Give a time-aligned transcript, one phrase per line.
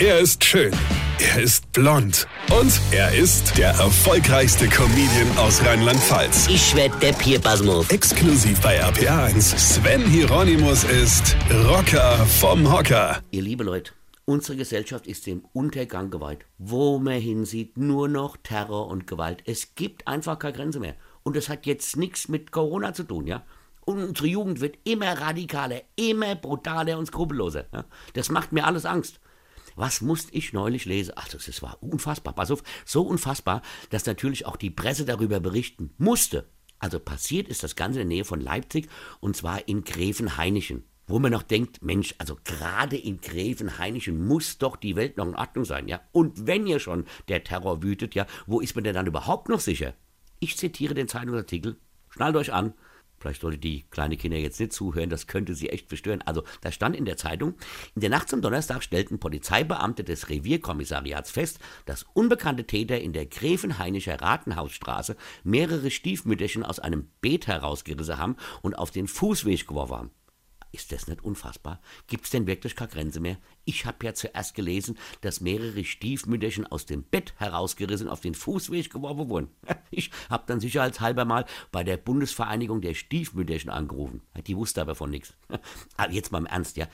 [0.00, 0.72] Er ist schön.
[1.20, 2.26] Er ist blond.
[2.50, 6.48] Und er ist der erfolgreichste Comedian aus Rheinland-Pfalz.
[6.48, 7.88] Ich werd der Pierpasmus.
[7.90, 9.56] Exklusiv bei RPA1.
[9.56, 11.36] Sven Hieronymus ist
[11.68, 13.22] Rocker vom Hocker.
[13.30, 13.92] Ihr liebe Leute,
[14.24, 16.44] unsere Gesellschaft ist dem Untergang geweiht.
[16.58, 19.44] Wo man hinsieht, nur noch Terror und Gewalt.
[19.46, 20.96] Es gibt einfach keine Grenze mehr.
[21.22, 23.44] Und das hat jetzt nichts mit Corona zu tun, ja?
[23.84, 27.66] Und unsere Jugend wird immer radikaler, immer brutaler und skrupelloser.
[27.72, 27.84] Ja?
[28.14, 29.20] Das macht mir alles Angst.
[29.76, 31.14] Was musste ich neulich lesen?
[31.16, 32.34] Ach, das war unfassbar.
[32.34, 36.48] Pass auf, so unfassbar, dass natürlich auch die Presse darüber berichten musste.
[36.78, 38.88] Also passiert ist das Ganze in der Nähe von Leipzig
[39.20, 40.84] und zwar in Gräfenhainichen.
[41.06, 45.34] Wo man noch denkt, Mensch, also gerade in Gräfenhainichen muss doch die Welt noch in
[45.34, 46.00] Ordnung sein, ja?
[46.12, 49.60] Und wenn hier schon der Terror wütet, ja, wo ist man denn dann überhaupt noch
[49.60, 49.92] sicher?
[50.40, 51.76] Ich zitiere den Zeitungsartikel,
[52.08, 52.72] schnallt euch an,
[53.24, 56.20] Vielleicht sollte die kleine Kinder jetzt nicht zuhören, das könnte sie echt verstören.
[56.26, 57.54] Also, da stand in der Zeitung,
[57.94, 63.24] in der Nacht zum Donnerstag stellten Polizeibeamte des Revierkommissariats fest, dass unbekannte Täter in der
[63.24, 70.10] Gräfenhainischer Ratenhausstraße mehrere Stiefmütterchen aus einem Beet herausgerissen haben und auf den Fußweg geworfen haben.
[70.74, 71.80] Ist das nicht unfassbar?
[72.08, 73.38] Gibt's denn wirklich keine Grenze mehr?
[73.64, 78.90] Ich habe ja zuerst gelesen, dass mehrere Stiefmütterchen aus dem Bett herausgerissen auf den Fußweg
[78.90, 79.48] geworfen wurden.
[79.92, 84.22] Ich habe dann sicherheitshalber mal bei der Bundesvereinigung der Stiefmütterchen angerufen.
[84.48, 85.36] Die wusste aber von nichts.
[86.10, 86.88] Jetzt mal im Ernst, ja.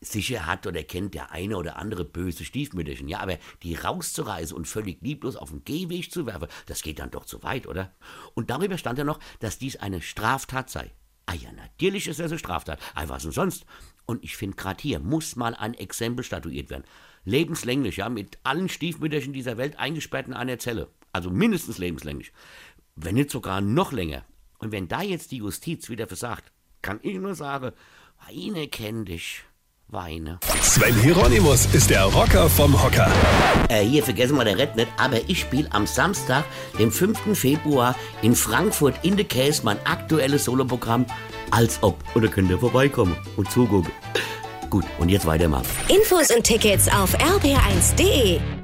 [0.00, 4.68] Sicher hat oder kennt der eine oder andere böse Stiefmütterchen, ja, aber die rauszureißen und
[4.68, 7.92] völlig lieblos auf den Gehweg zu werfen, das geht dann doch zu weit, oder?
[8.34, 10.92] Und darüber stand ja noch, dass dies eine Straftat sei.
[11.26, 12.80] Ah ja, natürlich ist das eine Straftat.
[12.94, 13.64] Ah, was denn sonst?
[14.06, 16.84] Und ich finde, gerade hier muss mal ein Exempel statuiert werden.
[17.24, 20.88] Lebenslänglich, ja, mit allen Stiefmütterchen dieser Welt eingesperrt in einer Zelle.
[21.12, 22.32] Also mindestens lebenslänglich.
[22.96, 24.24] Wenn nicht sogar noch länger.
[24.58, 27.72] Und wenn da jetzt die Justiz wieder versagt, kann ich nur sagen,
[28.26, 29.44] Weine kenn dich.
[29.88, 30.38] Weine.
[30.62, 33.10] Sven Hieronymus ist der Rocker vom Hocker.
[33.68, 36.44] Äh, hier vergessen wir der Red nicht, aber ich spiele am Samstag,
[36.78, 37.38] dem 5.
[37.38, 41.06] Februar, in Frankfurt in the Case mein aktuelles Soloprogramm
[41.50, 42.02] als ob.
[42.14, 43.92] Und da könnt ihr vorbeikommen und zugucken.
[44.70, 45.66] Gut, und jetzt weitermachen.
[45.88, 48.63] Infos und Tickets auf rb1.de.